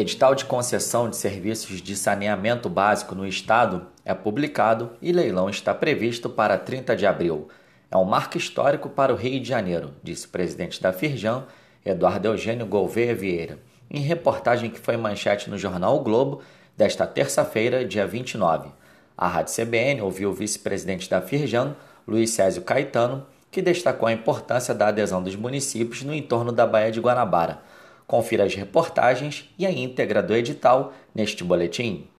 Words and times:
Edital 0.00 0.32
de 0.32 0.44
concessão 0.44 1.10
de 1.10 1.16
serviços 1.16 1.82
de 1.82 1.96
saneamento 1.96 2.68
básico 2.68 3.16
no 3.16 3.26
Estado 3.26 3.88
é 4.04 4.14
publicado 4.14 4.92
e 5.02 5.10
leilão 5.10 5.50
está 5.50 5.74
previsto 5.74 6.30
para 6.30 6.56
30 6.56 6.94
de 6.94 7.04
abril. 7.04 7.48
É 7.90 7.96
um 7.96 8.04
marco 8.04 8.38
histórico 8.38 8.88
para 8.88 9.12
o 9.12 9.16
Rio 9.16 9.40
de 9.40 9.48
Janeiro, 9.48 9.92
disse 10.00 10.26
o 10.26 10.28
presidente 10.28 10.80
da 10.80 10.92
Firjan, 10.92 11.46
Eduardo 11.84 12.28
Eugênio 12.28 12.64
Gouveia 12.64 13.12
Vieira, 13.12 13.58
em 13.90 13.98
reportagem 13.98 14.70
que 14.70 14.78
foi 14.78 14.96
manchete 14.96 15.50
no 15.50 15.58
jornal 15.58 15.96
o 15.96 16.04
Globo 16.04 16.42
desta 16.76 17.04
terça-feira, 17.04 17.84
dia 17.84 18.06
29. 18.06 18.68
A 19.16 19.26
Rádio 19.26 19.52
CBN 19.52 20.02
ouviu 20.02 20.30
o 20.30 20.32
vice-presidente 20.32 21.10
da 21.10 21.20
Firjan, 21.20 21.74
Luiz 22.06 22.30
Césio 22.30 22.62
Caetano, 22.62 23.26
que 23.50 23.60
destacou 23.60 24.06
a 24.06 24.12
importância 24.12 24.72
da 24.72 24.86
adesão 24.86 25.20
dos 25.20 25.34
municípios 25.34 26.04
no 26.04 26.14
entorno 26.14 26.52
da 26.52 26.64
Baía 26.68 26.92
de 26.92 27.00
Guanabara 27.00 27.62
Confira 28.08 28.44
as 28.44 28.54
reportagens 28.54 29.50
e 29.58 29.66
a 29.66 29.70
íntegra 29.70 30.22
do 30.22 30.34
edital 30.34 30.94
neste 31.14 31.44
boletim. 31.44 32.06